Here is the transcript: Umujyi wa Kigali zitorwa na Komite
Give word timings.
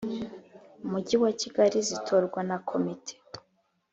Umujyi 0.83 1.15
wa 1.23 1.31
Kigali 1.39 1.77
zitorwa 1.87 2.39
na 2.49 2.57
Komite 2.69 3.13